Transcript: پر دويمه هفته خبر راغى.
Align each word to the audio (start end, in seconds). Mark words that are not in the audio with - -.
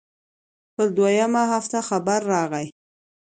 پر 0.75 0.87
دويمه 0.97 1.43
هفته 1.53 1.77
خبر 1.89 2.19
راغى. 2.31 2.65